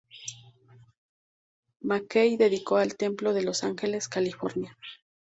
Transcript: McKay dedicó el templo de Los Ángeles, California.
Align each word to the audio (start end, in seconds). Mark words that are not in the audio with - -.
McKay 1.83 2.35
dedicó 2.35 2.79
el 2.79 2.97
templo 2.97 3.33
de 3.33 3.43
Los 3.43 3.63
Ángeles, 3.63 4.07
California. 4.07 4.75